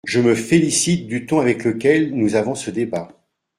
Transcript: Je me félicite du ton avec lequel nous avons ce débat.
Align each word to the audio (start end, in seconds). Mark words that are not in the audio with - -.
Je 0.03 0.19
me 0.19 0.33
félicite 0.33 1.05
du 1.05 1.27
ton 1.27 1.39
avec 1.41 1.63
lequel 1.63 2.15
nous 2.15 2.33
avons 2.33 2.55
ce 2.55 2.71
débat. 2.71 3.21